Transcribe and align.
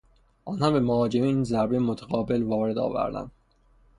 آنها 0.45 0.71
به 0.71 0.79
مهاجمین 0.79 1.43
ضربهی 1.43 1.79
متقابل 1.79 2.43
وارد 2.43 2.77
آوردند. 2.77 3.31